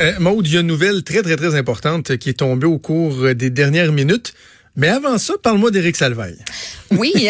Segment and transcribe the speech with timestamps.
[0.00, 2.78] Euh, Maude, il y a une nouvelle très, très, très importante qui est tombée au
[2.78, 4.32] cours des dernières minutes.
[4.78, 6.38] Mais avant ça, parle-moi d'Éric Salvaille.
[6.92, 7.12] Oui.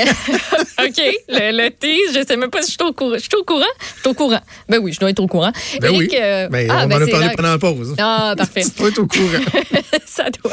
[0.78, 1.02] OK.
[1.28, 3.14] Le, le tease, je sais même pas si je suis au courant.
[3.14, 3.64] Je suis au courant?
[3.96, 4.40] Je suis au courant.
[4.68, 5.50] Ben oui, je dois être au courant.
[5.80, 6.10] Ben oui.
[6.14, 7.94] Euh, ben, ah, on ben en a parlé pendant la pause.
[7.98, 8.62] Ah, parfait.
[8.64, 9.42] tu dois être au courant.
[10.06, 10.52] ça doit.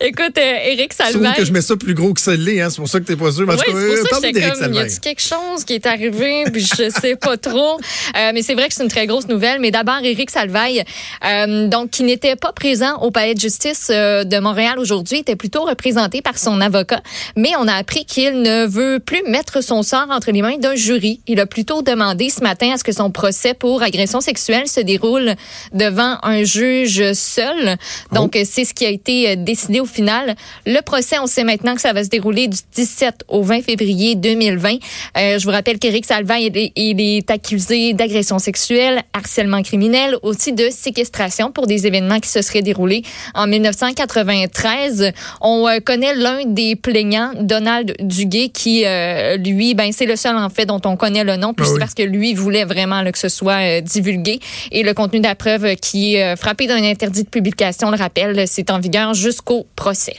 [0.00, 1.14] Écoute, euh, Éric Salvaille.
[1.14, 2.68] Je trouve que je mets ça plus gros que ça l'est, hein.
[2.70, 3.46] C'est pour ça que t'es pas sûr.
[3.48, 6.44] Oui, c'est pour euh, ça que j'étais comme, y a quelque chose qui est arrivé,
[6.52, 7.78] puis je sais pas trop.
[8.16, 9.60] Euh, mais c'est vrai que c'est une très grosse nouvelle.
[9.60, 10.84] Mais d'abord, Éric Salvaille,
[11.24, 15.64] euh, donc, qui n'était pas présent au palais de justice de Montréal aujourd'hui, était plutôt
[15.64, 17.00] représenté par son avocat.
[17.36, 20.74] Mais on a appris qu'il ne veut plus mettre son sort entre les mains d'un
[20.74, 21.20] jury.
[21.26, 24.80] Il a plutôt demandé ce matin à ce que son procès pour agression sexuelle se
[24.80, 25.34] déroule
[25.72, 27.76] devant un juge seul.
[28.12, 28.44] Donc, oh.
[28.44, 30.34] c'est ce qui a été décidé au final.
[30.66, 34.14] Le procès, on sait maintenant que ça va se dérouler du 17 au 20 février
[34.14, 34.74] 2020.
[35.16, 40.16] Euh, je vous rappelle qu'Éric Salvin, il est, il est accusé d'agression sexuelle, harcèlement criminel,
[40.22, 43.02] aussi de séquestration pour des événements qui se seraient déroulés
[43.34, 45.12] en 1993.
[45.40, 50.36] On euh, connaît l'un des plaignants, Donald Duguay, qui, euh, lui, ben c'est le seul
[50.36, 53.02] en fait dont on connaît le nom, puis ah c'est parce que lui voulait vraiment
[53.02, 54.40] là, que ce soit divulgué.
[54.72, 58.48] Et le contenu de la preuve qui est frappé d'un interdit de publication, le rappelle,
[58.48, 60.16] c'est en vigueur jusqu'au procès.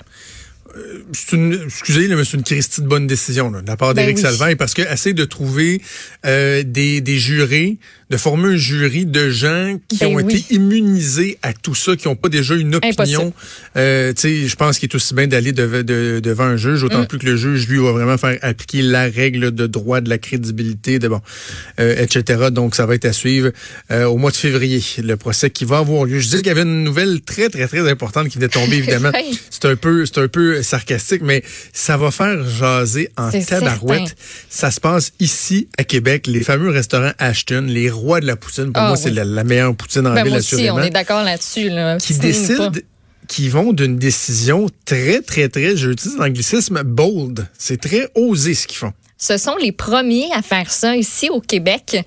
[0.75, 4.01] Euh, une, excusez, mais c'est une Christie de bonne décision là, de la part ben
[4.01, 5.81] d'Éric Salvain parce que essayer de trouver
[6.25, 7.77] euh, des, des jurés
[8.09, 12.07] de former un jury de gens qui ben ont été immunisés à tout ça, qui
[12.07, 13.33] n'ont pas déjà une opinion.
[13.77, 17.07] Euh, je pense qu'il est aussi bien d'aller devant un juge, autant mm.
[17.07, 20.19] plus que le juge, lui, va vraiment faire appliquer la règle de droit, de la
[20.19, 21.21] crédibilité, de bon,
[21.79, 22.49] euh, etc.
[22.51, 23.51] Donc, ça va être à suivre
[23.91, 26.19] euh, au mois de février, le procès qui va avoir lieu.
[26.19, 28.77] Je dis qu'il y avait une nouvelle très, très, très importante qui venait de tomber,
[28.77, 29.11] évidemment.
[29.49, 34.15] c'est un peu, c'est un peu sarcastique, mais ça va faire jaser en tabarouette.
[34.49, 38.73] Ça se passe ici, à Québec, les fameux restaurants Ashton, les roi de la poutine.
[38.73, 41.23] Pour ah moi, c'est la, meilleure poutine en ben, ville, moi aussi, on est d'accord
[41.23, 41.71] là-dessus.
[41.99, 42.71] qui décident
[43.27, 47.47] qui vont d'une décision très, très, très, j'utilise l'anglicisme, bold.
[47.57, 48.93] C'est très osé ce qu'ils font.
[49.17, 52.03] Ce sont les premiers à faire ça ici au Québec.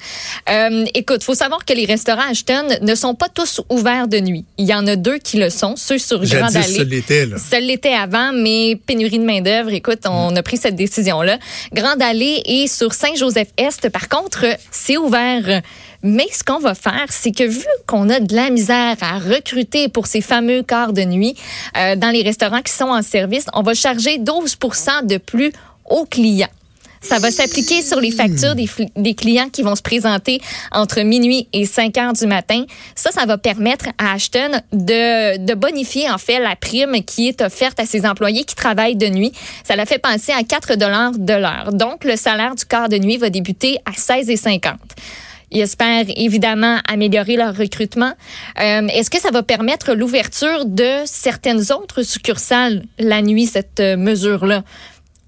[0.50, 4.44] Euh, écoute, faut savoir que les restaurants Ashton ne sont pas tous ouverts de nuit.
[4.58, 6.76] Il y en a deux qui le sont, ceux sur Grande Allée.
[6.76, 7.38] Ça l'était, là.
[7.38, 9.70] Ça l'était avant, mais pénurie de main d'œuvre.
[9.70, 11.38] Écoute, on a pris cette décision-là.
[11.72, 15.62] Grande Allée et sur Saint-Joseph-Est, par contre, c'est ouvert.
[16.02, 19.88] Mais ce qu'on va faire, c'est que vu qu'on a de la misère à recruter
[19.88, 21.34] pour ces fameux quarts de nuit
[21.76, 25.52] euh, dans les restaurants qui sont en service, on va charger 12% de plus
[25.86, 26.48] aux clients.
[27.00, 30.40] Ça va s'appliquer sur les factures des, clients qui vont se présenter
[30.72, 32.64] entre minuit et 5 heures du matin.
[32.94, 37.40] Ça, ça va permettre à Ashton de, de bonifier en fait la prime qui est
[37.42, 39.32] offerte à ses employés qui travaillent de nuit.
[39.64, 41.72] Ça la fait penser à 4 dollars de l'heure.
[41.72, 44.74] Donc, le salaire du quart de nuit va débuter à 16,50.
[45.50, 48.12] Ils espèrent évidemment améliorer leur recrutement.
[48.60, 53.96] Euh, Est-ce que ça va permettre l'ouverture de certaines autres succursales la nuit, cette euh,
[53.96, 54.62] mesure-là?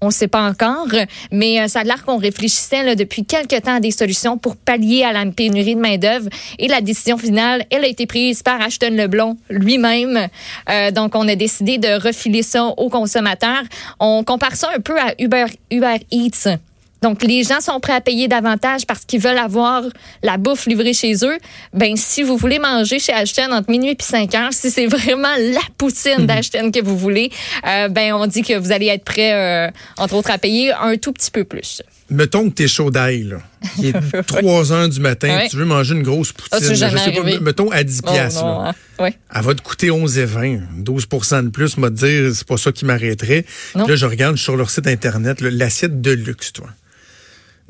[0.03, 0.87] On ne sait pas encore,
[1.31, 4.55] mais euh, ça a l'air qu'on réfléchissait là, depuis quelques temps à des solutions pour
[4.55, 6.27] pallier à la pénurie de main-d'œuvre.
[6.57, 10.27] Et la décision finale, elle a été prise par Ashton Leblon lui-même.
[10.71, 13.61] Euh, donc, on a décidé de refiler ça aux consommateurs.
[13.99, 16.57] On compare ça un peu à Uber, Uber Eats.
[17.01, 19.81] Donc, les gens sont prêts à payer davantage parce qu'ils veulent avoir
[20.21, 21.37] la bouffe livrée chez eux.
[21.73, 25.35] Ben, si vous voulez manger chez Ashton entre minuit et 5 heures, si c'est vraiment
[25.37, 26.25] la poutine mhm.
[26.27, 27.31] d'Ashton que vous voulez,
[27.67, 30.95] euh, ben, on dit que vous allez être prêt, euh, entre autres, à payer un
[30.97, 31.81] tout petit peu plus.
[32.11, 33.37] Mettons que t'es chaud d'ail, là.
[33.79, 36.49] Il est 3 heures du matin, tu veux manger une grosse poutine.
[36.51, 38.45] Ah, je sais pas, mettons à 10 piastres.
[38.45, 38.73] Hein.
[38.99, 40.59] Elle va te coûter 11 et 20.
[40.83, 43.45] 12% de plus, m'a dire, c'est pas ça qui m'arrêterait.
[43.73, 46.67] Là, je regarde sur leur site Internet, l'assiette de luxe, toi.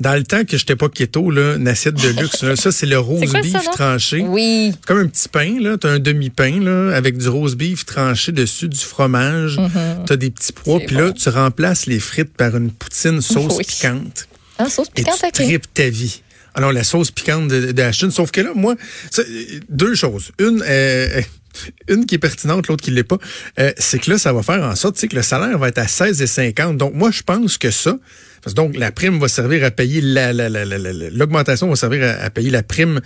[0.02, 2.98] Dans le temps que j'étais pas keto, là, une assiette de luxe, ça, c'est le
[2.98, 4.24] rose beef tranché.
[4.26, 4.74] Oui.
[4.84, 5.76] Comme un petit pain, là.
[5.78, 9.58] T'as un demi-pain, là, avec du rose beef tranché dessus, du fromage.
[9.58, 10.04] Mm-hmm.
[10.06, 10.80] T'as des petits pois.
[10.80, 14.26] Puis là, tu remplaces les frites par une poutine sauce piquante.
[14.58, 16.22] Ah, sauce piquante, Et tu tripes ta vie.
[16.54, 18.74] Alors, la sauce piquante de, de sauf que là, moi,
[19.68, 20.32] deux choses.
[20.40, 21.22] Une, euh,
[21.88, 23.18] une qui est pertinente, l'autre qui l'est pas,
[23.58, 25.86] euh, c'est que là, ça va faire en sorte que le salaire va être à
[25.86, 26.76] 16,50.
[26.76, 27.96] Donc, moi, je pense que ça,
[28.54, 33.00] donc la prime va servir à payer l'augmentation va servir à, payer la prime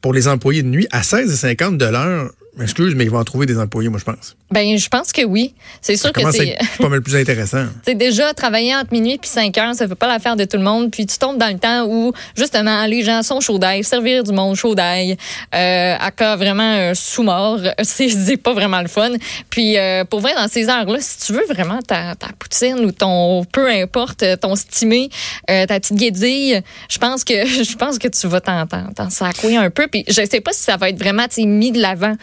[0.00, 2.32] pour les employés de nuit à 16,50 de l'heure.
[2.60, 4.36] Excuse, mais ils vont en trouver des employés, moi, je pense.
[4.50, 5.54] Ben, je pense que oui.
[5.80, 6.58] C'est sûr que c'est.
[6.78, 7.66] pas mal plus intéressant.
[7.86, 10.64] C'est déjà travailler entre minuit et 5 heures, ça fait pas l'affaire de tout le
[10.64, 10.90] monde.
[10.90, 14.32] Puis tu tombes dans le temps où, justement, les gens sont chauds d'ail, servir du
[14.32, 15.16] monde chaud d'ail,
[15.54, 19.10] euh, à cas vraiment euh, sous-mort, c'est pas vraiment le fun.
[19.48, 22.92] Puis, euh, pour vrai, dans ces heures-là, si tu veux vraiment ta, ta poutine ou
[22.92, 25.10] ton, peu importe, ton stimé,
[25.50, 29.70] euh, ta petite guédille, je pense que je pense que tu vas t'en sacouer un
[29.70, 29.86] peu.
[29.86, 32.16] Puis, je sais pas si ça va être vraiment mis de l'avant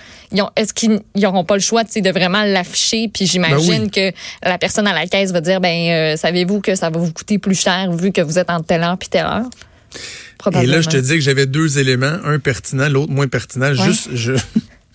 [0.55, 3.09] est-ce qu'ils n'auront pas le choix de vraiment l'afficher?
[3.13, 6.75] Puis j'imagine ben que la personne à la caisse va dire, ben euh, savez-vous que
[6.75, 9.25] ça va vous coûter plus cher vu que vous êtes en telle heure puis telle
[9.25, 9.49] heure?
[10.61, 13.73] Et là, je te dis que j'avais deux éléments, un pertinent, l'autre moins pertinent.
[13.73, 14.33] Juste, je...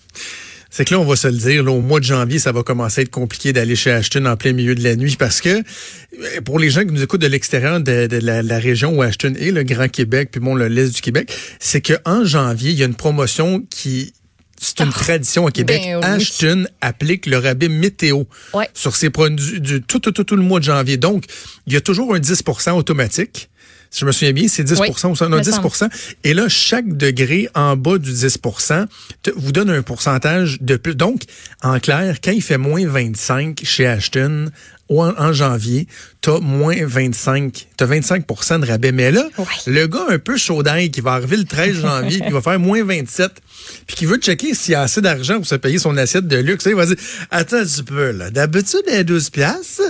[0.69, 3.01] c'est que là, on va se le dire, au mois de janvier, ça va commencer
[3.01, 6.41] à être compliqué d'aller chez Ashton en plein milieu de la nuit parce que euh,
[6.43, 9.63] pour les gens qui nous écoutent de l'extérieur de, la, région où Ashton est, le
[9.63, 12.95] Grand Québec, puis bon, le l'Est du Québec, c'est qu'en janvier, il y a une
[12.95, 14.13] promotion qui
[14.63, 15.81] c'est une ah, tradition au Québec.
[15.83, 18.23] Ben Ashton applique le rabais météo
[18.73, 20.97] sur ses produits du, tout, tout, tout, tout, le mois de janvier.
[20.97, 21.25] Donc,
[21.67, 23.49] il y a toujours un 10% automatique
[23.93, 25.87] si je me souviens bien, c'est 10% ou ça, non, 10%
[26.23, 28.87] Et là, chaque degré en bas du 10%
[29.35, 30.95] vous donne un pourcentage de plus.
[30.95, 31.21] Donc,
[31.61, 34.49] en clair, quand il fait moins 25% chez Ashton,
[34.89, 35.87] en, janvier,
[36.21, 38.91] tu as moins 25, tu as 25% de rabais.
[38.91, 39.27] Mais là,
[39.65, 42.83] le gars un peu chaud qui va arriver le 13 janvier, puis va faire moins
[42.83, 43.31] 27,
[43.87, 46.65] puis qui veut checker s'il a assez d'argent pour se payer son assiette de luxe,
[46.65, 46.95] il va dire,
[47.31, 49.81] attends un petit peu, là, d'habitude, il y a 12 piastres.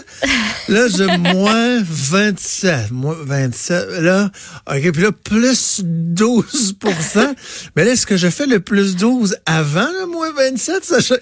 [0.67, 4.31] Là, j'ai moins 27, moins 27, là,
[4.67, 7.35] OK, puis là, plus 12%
[7.75, 10.83] Mais là, est-ce que je fais le plus 12 avant le moins 27?
[10.83, 11.15] Ça,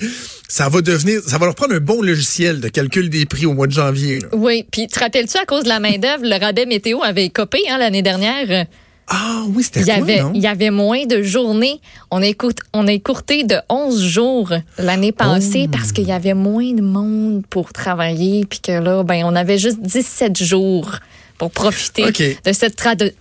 [0.48, 3.54] ça va devenir, ça va leur prendre un bon logiciel de calcul des prix au
[3.54, 4.20] mois de janvier.
[4.34, 7.78] Oui, puis te rappelles-tu, à cause de la main-d'œuvre, le rabais météo avait copé hein,
[7.78, 8.66] l'année dernière?
[9.08, 11.82] Ah oui, c'était quoi, avait, Il y avait moins de journées.
[12.12, 15.72] On a, écoute, on a écourté de 11 jours l'année passée oh.
[15.72, 19.58] parce qu'il y avait moins de monde pour travailler, puis que là, ben, on avait
[19.58, 21.00] juste 17 jours
[21.38, 22.06] pour profiter
[22.46, 22.76] de cette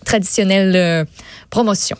[0.05, 1.05] traditionnelle euh,
[1.49, 1.97] promotion.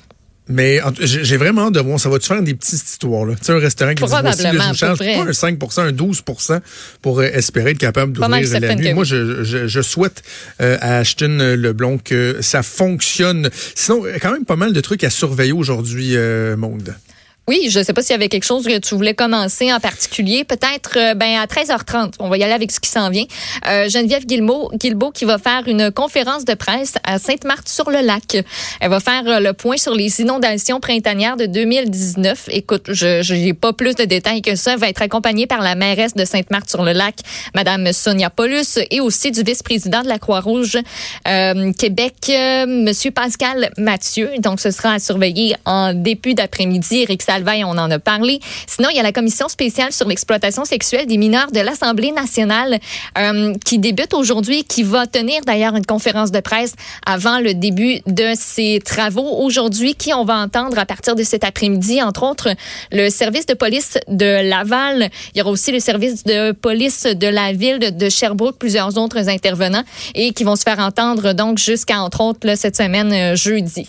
[0.51, 3.35] Mais j'ai vraiment hâte de voir, ça va-tu faire des petites histoires, là?
[3.37, 6.61] Tu sais, un restaurant qui dit, voici, je vous pas un 5% un 12%
[7.03, 8.95] pour euh, espérer être capable d'ouvrir la nuit.
[8.95, 10.23] Moi, je, je, je souhaite
[10.61, 13.51] euh, à Ashton Leblon que ça fonctionne.
[13.75, 16.95] Sinon, quand même pas mal de trucs à surveiller aujourd'hui, euh, Monde.
[17.49, 19.81] Oui, je ne sais pas s'il y avait quelque chose que tu voulais commencer en
[19.81, 20.45] particulier.
[20.45, 22.15] Peut-être euh, ben, à 13h30.
[22.21, 23.25] On va y aller avec ce qui s'en vient.
[23.67, 28.45] Euh, Geneviève Guilbeault, qui va faire une conférence de presse à Sainte-Marthe-sur-le-Lac.
[28.81, 32.51] Elle va faire euh, le point sur les inondations printanières de 2019.
[32.53, 34.75] Écoute, je n'ai pas plus de détails que ça.
[34.75, 37.17] Elle va être accompagnée par la mairesse de Sainte-Marthe-sur-le-Lac,
[37.57, 40.79] Madame Sonia Paulus, et aussi du vice-président de la Croix-Rouge
[41.25, 42.15] Québec,
[42.67, 44.31] Monsieur Pascal Mathieu.
[44.39, 47.03] Donc, ce sera à surveiller en début d'après-midi.
[47.03, 47.23] Eric
[47.65, 48.41] on en a parlé.
[48.67, 52.79] Sinon, il y a la commission spéciale sur l'exploitation sexuelle des mineurs de l'Assemblée nationale
[53.19, 56.75] euh, qui débute aujourd'hui, qui va tenir d'ailleurs une conférence de presse
[57.07, 61.45] avant le début de ses travaux aujourd'hui, qui on va entendre à partir de cet
[61.45, 62.49] après-midi, entre autres
[62.93, 65.11] le service de police de Laval.
[65.35, 69.29] Il y aura aussi le service de police de la ville de, Sherbrooke, plusieurs autres
[69.29, 69.85] intervenants
[70.15, 73.89] et qui vont se faire entendre donc jusqu'à entre autres cette semaine euh, jeudi.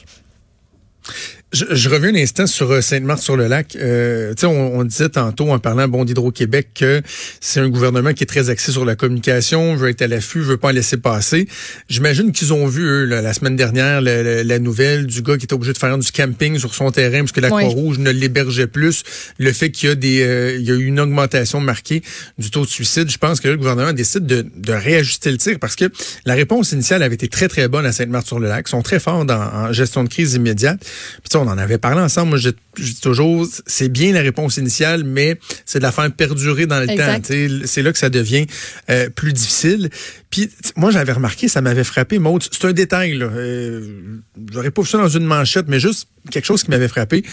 [1.54, 3.76] Je, je, reviens un instant sur euh, Sainte-Marthe-sur-le-Lac.
[3.76, 7.02] Euh, on, on disait tantôt en parlant bon d'Hydro-Québec que
[7.42, 10.58] c'est un gouvernement qui est très axé sur la communication, veut être à l'affût, veut
[10.58, 11.48] pas en laisser passer.
[11.90, 15.74] J'imagine qu'ils ont vu eux, la semaine dernière la, nouvelle du gars qui était obligé
[15.74, 19.04] de faire du camping sur son terrain parce que la Croix-Rouge ne l'hébergeait plus.
[19.38, 22.02] Le fait qu'il y a des, euh, il y a eu une augmentation marquée
[22.38, 23.10] du taux de suicide.
[23.10, 25.86] Je pense que le gouvernement décide de, de réajuster le tir parce que
[26.26, 28.68] la réponse initiale avait été très très bonne à Sainte-Marthe-sur-le-Lac.
[28.68, 30.80] Ils sont très forts dans, en gestion de crise immédiate.
[30.82, 32.30] Puis, on en avait parlé ensemble.
[32.30, 36.66] Moi, je, dis toujours, c'est bien la réponse initiale, mais c'est de la faire perdurer
[36.66, 37.22] dans le temps.
[37.66, 38.46] C'est là que ça devient
[38.90, 39.90] euh, plus difficile.
[40.30, 42.44] Puis moi, j'avais remarqué, ça m'avait frappé, Maud.
[42.50, 43.14] C'est un détail.
[43.14, 43.26] Là.
[43.26, 44.20] Euh,
[44.52, 47.24] J'aurais pas vu ça dans une manchette, mais juste quelque chose qui m'avait frappé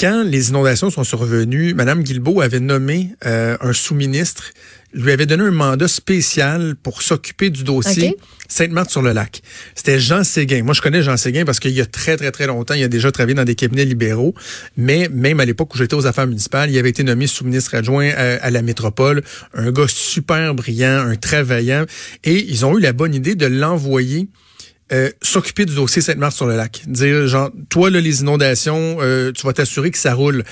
[0.00, 4.44] quand les inondations sont survenues, Mme Guilbeault avait nommé euh, un sous-ministre,
[4.92, 8.16] lui avait donné un mandat spécial pour s'occuper du dossier
[8.48, 9.42] Sainte-Marthe-sur-le-Lac.
[9.74, 10.62] C'était Jean Séguin.
[10.62, 12.88] Moi, je connais Jean Séguin parce qu'il y a très, très, très longtemps, il a
[12.88, 14.34] déjà travaillé dans des cabinets libéraux.
[14.76, 18.10] Mais même à l'époque où j'étais aux affaires municipales, il avait été nommé sous-ministre adjoint
[18.10, 19.22] à, à, la métropole.
[19.54, 21.86] Un gars super brillant, un travaillant.
[22.24, 24.28] Et ils ont eu la bonne idée de l'envoyer
[24.92, 26.82] euh, s'occuper du dossier Sainte-Marthe-sur-le-Lac.
[26.88, 30.42] Dire, genre, toi, là, les inondations, euh, tu vas t'assurer que ça roule.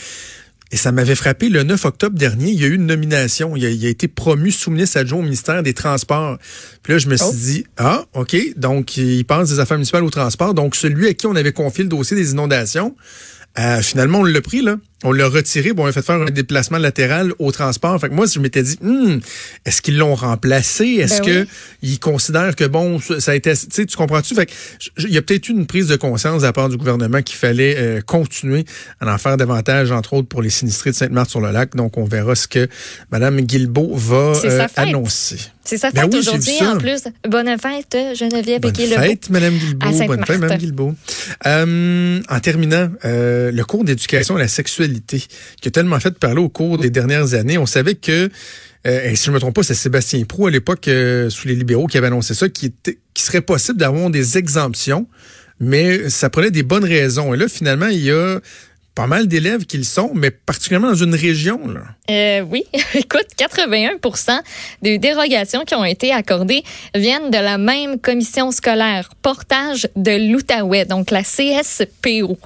[0.70, 1.48] Et ça m'avait frappé.
[1.48, 3.56] Le 9 octobre dernier, il y a eu une nomination.
[3.56, 6.38] Il a, il a été promu sous-ministre adjoint au ministère des Transports.
[6.82, 7.34] Puis là, je me suis oh.
[7.34, 10.54] dit, ah, OK, donc il passe des affaires municipales au transport.
[10.54, 12.96] Donc, celui à qui on avait confié le dossier des inondations,
[13.58, 14.76] euh, finalement, on l'a pris, là.
[15.04, 15.72] On l'a retiré.
[15.72, 18.00] Bon, on a fait faire un déplacement latéral au transport.
[18.00, 19.20] Fait que moi, je m'étais dit, hmm,
[19.64, 20.86] est-ce qu'ils l'ont remplacé?
[20.86, 21.46] Est-ce ben
[21.80, 23.52] qu'ils considèrent que, bon, ça a été...
[23.52, 24.34] Tu sais, tu comprends-tu?
[24.34, 24.52] Fait que
[24.98, 27.36] il y a peut-être eu une prise de conscience de la part du gouvernement qu'il
[27.36, 28.64] fallait euh, continuer
[29.00, 31.76] à en faire davantage, entre autres, pour les sinistrés de Sainte-Marthe-sur-le-Lac.
[31.76, 32.68] Donc, on verra ce que
[33.12, 35.38] Mme Guilbeault va euh, annoncer.
[35.68, 37.02] C'est sa ben fête aujourd'hui en plus.
[37.28, 40.06] Bonne fête, Geneviève Bonne fête, Mme Guilbeault.
[40.06, 40.94] Bonne fête, Mme Guilbeault.
[41.44, 45.22] Euh, en terminant, euh, le cours d'éducation à la sexualité,
[45.60, 48.30] qui a tellement fait parler au cours des dernières années, on savait que
[48.86, 51.48] euh, et si je ne me trompe pas, c'est Sébastien Prou à l'époque, euh, sous
[51.48, 55.06] les libéraux, qui avait annoncé ça, qui, était, qui serait possible d'avoir des exemptions,
[55.60, 57.34] mais ça prenait des bonnes raisons.
[57.34, 58.40] Et là, finalement, il y a
[58.98, 61.60] pas mal d'élèves qui le sont, mais particulièrement dans une région.
[61.68, 61.82] Là.
[62.10, 62.64] Euh, oui,
[62.94, 63.90] écoute, 81
[64.82, 66.64] des dérogations qui ont été accordées
[66.96, 72.38] viennent de la même commission scolaire, portage de l'Outaouais, donc la CSPO.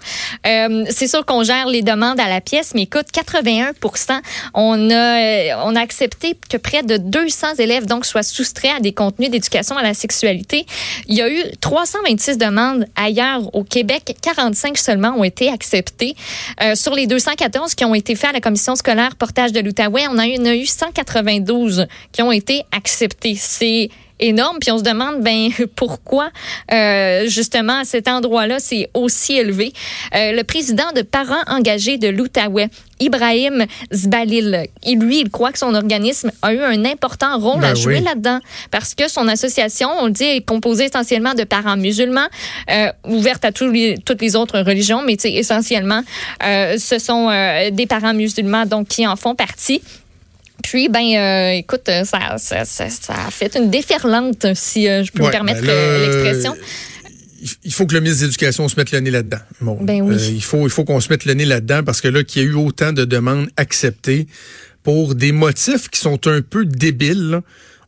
[0.46, 4.20] Euh, c'est sûr qu'on gère les demandes à la pièce, mais écoute, 81%
[4.52, 8.80] on a, euh, on a accepté que près de 200 élèves donc soient soustraits à
[8.80, 10.66] des contenus d'éducation à la sexualité.
[11.06, 16.14] Il y a eu 326 demandes ailleurs au Québec, 45 seulement ont été acceptées.
[16.62, 20.06] Euh, sur les 214 qui ont été faits à la commission scolaire portage de l'Outaouais,
[20.10, 23.34] on eu, a eu 192 qui ont été acceptés.
[23.36, 23.90] C'est
[24.22, 24.58] énorme.
[24.60, 26.30] Puis on se demande, ben pourquoi
[26.72, 29.72] euh, justement à cet endroit-là c'est aussi élevé.
[30.14, 32.68] Euh, le président de parents engagés de l'Outaouais,
[33.02, 37.72] Ibrahim Zbalil, il, lui, il croit que son organisme a eu un important rôle ben
[37.72, 38.38] à jouer là-dedans
[38.70, 42.28] parce que son association, on le dit, est composée essentiellement de parents musulmans,
[42.70, 46.02] euh, ouverte à tous les, toutes les autres religions, mais essentiellement,
[46.44, 49.82] euh, ce sont euh, des parents musulmans donc qui en font partie.
[50.62, 55.12] Puis, ben, euh, écoute, ça, ça, ça, ça, a fait une déferlante, si euh, je
[55.12, 56.56] peux me permettre ben l'expression
[57.64, 59.38] il faut que le ministre de l'Éducation se mette le nez là-dedans.
[59.60, 60.14] ben oui.
[60.14, 62.42] Euh, il faut, il faut qu'on se mette le nez là-dedans parce que là, qu'il
[62.42, 64.26] y a eu autant de demandes acceptées
[64.82, 67.40] pour des motifs qui sont un peu débiles.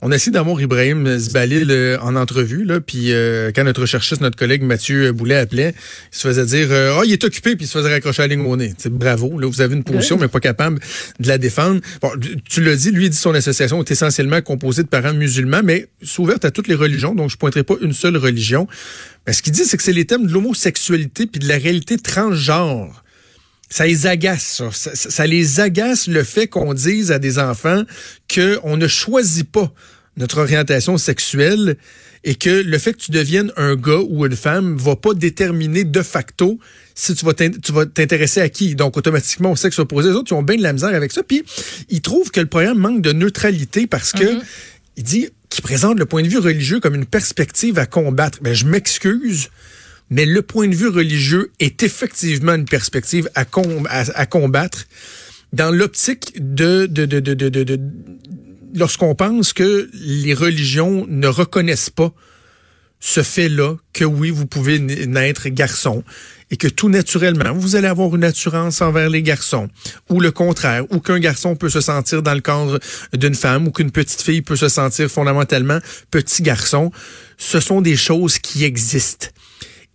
[0.06, 4.36] On a essayé d'avoir Ibrahim Zbalil en entrevue, là, puis euh, quand notre recherchiste, notre
[4.36, 5.74] collègue Mathieu Boulet appelait,
[6.12, 8.20] il se faisait dire euh, «Ah, oh, il est occupé», puis il se faisait raccrocher
[8.20, 8.74] à la ligne au nez.
[8.90, 10.78] bravo, là, vous avez une position, mais pas capable
[11.20, 11.80] de la défendre.
[12.02, 12.10] Bon,
[12.46, 16.20] tu l'as dit, lui dit son association est essentiellement composée de parents musulmans, mais c'est
[16.20, 18.68] ouverte à toutes les religions, donc je pointerai pas une seule religion.
[19.26, 21.96] Mais ce qu'il dit, c'est que c'est les thèmes de l'homosexualité puis de la réalité
[21.96, 23.04] transgenre
[23.70, 24.92] ça les agace, ça.
[24.94, 27.82] Ça, les agace le fait qu'on dise à des enfants
[28.32, 29.72] qu'on ne choisit pas
[30.16, 31.76] notre orientation sexuelle
[32.24, 35.84] et que le fait que tu deviennes un gars ou une femme va pas déterminer
[35.84, 36.58] de facto
[36.94, 38.74] si tu vas t'intéresser à qui.
[38.74, 40.08] Donc, automatiquement, au sexe opposé.
[40.08, 41.22] Les autres, ils ont bien de la misère avec ça.
[41.22, 41.44] Puis,
[41.90, 44.42] ils trouvent que le programme manque de neutralité parce que, mm-hmm.
[44.96, 48.38] il dit qu'il présente le point de vue religieux comme une perspective à combattre.
[48.42, 49.50] Ben, je m'excuse,
[50.08, 53.44] mais le point de vue religieux est effectivement une perspective à,
[54.14, 54.86] à, combattre
[55.52, 57.80] dans l'optique de, de, de, de, de
[58.74, 62.12] lorsqu'on pense que les religions ne reconnaissent pas
[63.00, 66.02] ce fait-là, que oui, vous pouvez naître garçon
[66.50, 69.68] et que tout naturellement, vous allez avoir une assurance envers les garçons,
[70.08, 72.78] ou le contraire, ou qu'un garçon peut se sentir dans le cadre
[73.12, 75.78] d'une femme, ou qu'une petite fille peut se sentir fondamentalement
[76.10, 76.92] petit garçon.
[77.36, 79.28] Ce sont des choses qui existent.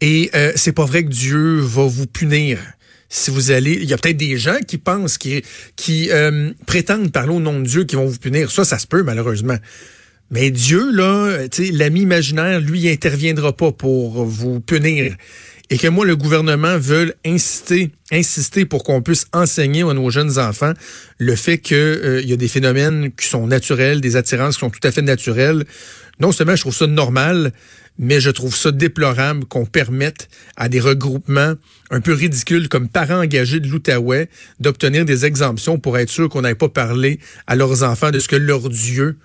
[0.02, 2.60] Et euh, c'est pas vrai que Dieu va vous punir
[3.28, 5.44] vous allez, il y a peut-être des gens qui pensent, qui,
[5.76, 8.52] qui euh, prétendent parler au nom de Dieu, qui vont vous punir.
[8.52, 9.58] Ça, ça se peut malheureusement.
[10.32, 11.40] Mais Dieu, là,
[11.74, 15.16] l'ami imaginaire, lui, il interviendra pas pour vous punir.
[15.72, 20.40] Et que moi, le gouvernement veut insister, insister pour qu'on puisse enseigner à nos jeunes
[20.40, 20.74] enfants
[21.20, 24.72] le fait qu'il euh, y a des phénomènes qui sont naturels, des attirances qui sont
[24.72, 25.66] tout à fait naturelles.
[26.20, 27.54] Non seulement je trouve ça normal,
[28.00, 31.54] mais je trouve ça déplorable qu'on permette à des regroupements
[31.92, 36.42] un peu ridicules comme parents engagés de l'Outaouais d'obtenir des exemptions pour être sûr qu'on
[36.42, 39.18] n'ait pas parlé à leurs enfants de ce que leur Dieu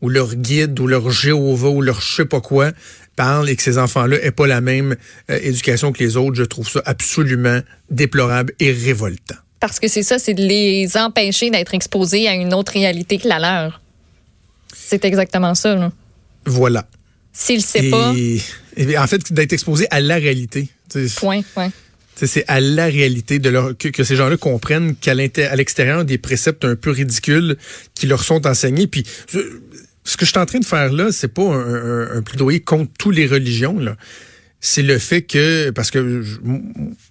[0.00, 2.70] ou leur guide ou leur Jéhovah ou leur je sais pas quoi
[3.20, 4.96] parle et que ces enfants-là aient pas la même
[5.28, 6.36] euh, éducation que les autres.
[6.36, 7.60] Je trouve ça absolument
[7.90, 9.34] déplorable et révoltant.
[9.60, 13.28] Parce que c'est ça, c'est de les empêcher d'être exposés à une autre réalité que
[13.28, 13.82] la leur.
[14.74, 15.74] C'est exactement ça.
[15.74, 15.92] Là.
[16.46, 16.88] Voilà.
[17.34, 18.10] S'il ne sait pas.
[18.10, 20.70] en fait, d'être exposé à la réalité.
[21.16, 21.70] Point, point.
[22.26, 26.76] C'est à la réalité de leur, que, ces gens-là comprennent qu'à l'extérieur des préceptes un
[26.76, 27.56] peu ridicules
[27.94, 28.86] qui leur sont enseignés.
[28.86, 29.04] Puis
[30.04, 33.14] ce que je suis en train de faire là, c'est pas un, plaidoyer contre toutes
[33.14, 33.78] les religions.
[34.60, 36.22] C'est le fait que, parce que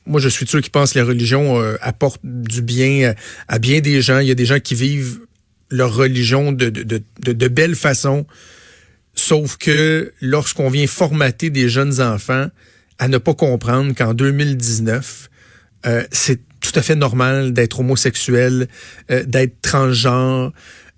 [0.06, 3.14] moi je suis sûr qui pense que la religion euh, apporte du bien
[3.48, 4.20] à, bien des gens.
[4.20, 5.20] Il y a des gens qui vivent
[5.72, 8.26] leur religion de, de, de, de, de belle façon,
[9.20, 12.48] Sauf que lorsqu'on vient formater des jeunes enfants
[13.00, 15.30] à ne pas comprendre qu'en 2019,
[15.86, 18.70] euh, c'est tout à fait normal d'être homosexuel,
[19.12, 20.54] euh, d'être transgenre,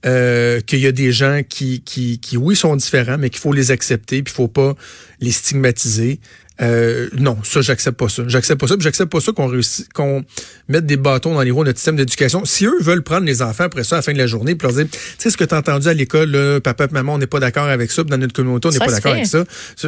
[0.06, 3.54] euh, qu'il y a des gens qui, qui, qui, oui, sont différents, mais qu'il faut
[3.54, 4.76] les accepter, puis il faut pas
[5.20, 6.20] les stigmatiser.
[6.62, 8.24] Euh, non, ça, j'accepte pas ça.
[8.28, 8.76] J'accepte pas ça.
[8.80, 10.26] J'accepte pas ça qu'on
[10.68, 12.46] mette des bâtons dans les roues de notre système d'éducation.
[12.46, 14.68] Si eux veulent prendre les enfants après ça à la fin de la journée, puis
[14.68, 17.28] leur dire, tu sais ce que tu as entendu à l'école, papa, maman, on n'est
[17.28, 19.44] pas d'accord avec ça, dans notre communauté, on n'est pas d'accord avec ça.
[19.82, 19.88] Je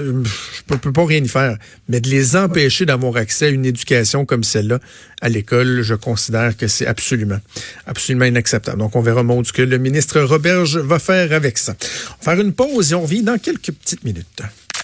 [0.67, 1.57] peux, peux pas rien y faire.
[1.89, 4.79] Mais de les empêcher d'avoir accès à une éducation comme celle-là
[5.21, 7.39] à l'école, je considère que c'est absolument,
[7.85, 8.79] absolument inacceptable.
[8.79, 11.75] Donc, on verra, Maud, ce que le ministre Roberge va faire avec ça.
[12.21, 14.41] On va faire une pause et on revient dans quelques petites minutes.